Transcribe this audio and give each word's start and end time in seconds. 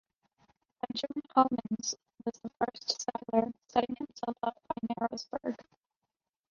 Benjamin 0.81 1.21
Homans 1.35 1.93
was 2.25 2.39
the 2.39 2.49
first 2.49 2.99
settler, 3.01 3.51
setting 3.67 3.95
himself 3.99 4.35
up 4.41 4.57
by 4.67 4.73
Narrowsburg. 4.95 5.59